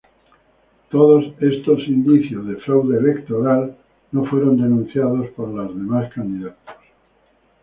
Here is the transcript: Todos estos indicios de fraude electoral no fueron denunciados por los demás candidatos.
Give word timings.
Todos 0.89 1.25
estos 1.41 1.87
indicios 1.87 2.47
de 2.47 2.55
fraude 2.55 2.97
electoral 2.97 3.77
no 4.11 4.25
fueron 4.25 4.57
denunciados 4.57 5.29
por 5.35 5.47
los 5.49 5.75
demás 5.75 6.11
candidatos. 6.11 6.73